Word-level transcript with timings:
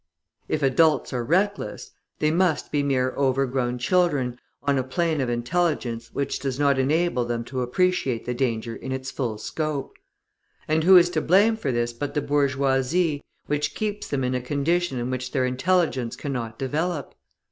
If 0.47 0.63
adults 0.63 1.13
are 1.13 1.23
reckless, 1.23 1.91
they 2.17 2.31
must 2.31 2.71
be 2.71 2.81
mere 2.81 3.13
over 3.15 3.45
grown 3.45 3.77
children 3.77 4.39
on 4.63 4.79
a 4.79 4.83
plane 4.83 5.21
of 5.21 5.29
intelligence 5.29 6.09
which 6.11 6.39
does 6.39 6.57
not 6.59 6.79
enable 6.79 7.23
them 7.23 7.43
to 7.43 7.61
appreciate 7.61 8.25
the 8.25 8.33
danger 8.33 8.75
in 8.75 8.91
its 8.91 9.11
full 9.11 9.37
scope; 9.37 9.95
and 10.67 10.83
who 10.85 10.97
is 10.97 11.11
to 11.11 11.21
blame 11.21 11.55
for 11.55 11.71
this 11.71 11.93
but 11.93 12.15
the 12.15 12.21
bourgeoisie 12.23 13.21
which 13.45 13.75
keeps 13.75 14.07
them 14.07 14.23
in 14.23 14.33
a 14.33 14.41
condition 14.41 14.97
in 14.97 15.11
which 15.11 15.33
their 15.33 15.45
intelligence 15.45 16.15
cannot 16.15 16.57
develop? 16.57 17.13